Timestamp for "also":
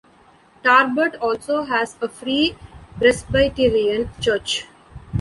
1.21-1.61